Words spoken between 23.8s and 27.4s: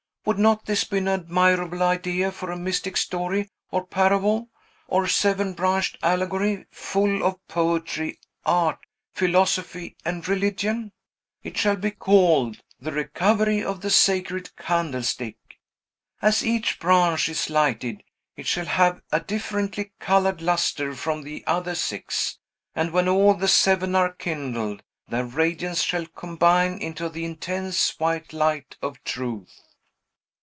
are kindled, their radiance shall combine into the